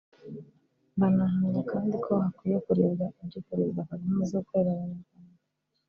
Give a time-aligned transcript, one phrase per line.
[0.99, 5.37] Banahamya kandi ko hakwiye kurebwa ibyo Perezida Kagame amaze gukorera Abanyarwanda